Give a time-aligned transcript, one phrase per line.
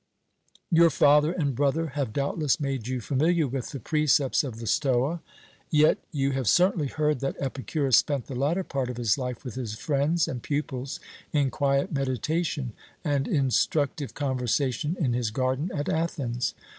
[0.71, 5.21] "Your father and brother have doubtless made you familiar with the precepts of the Stoa;
[5.69, 9.53] yet you have certainly heard that Epicurus spent the latter part of his life with
[9.53, 10.99] his friends and pupils
[11.33, 16.55] in quiet meditation and instructive conversation in his garden at Athens.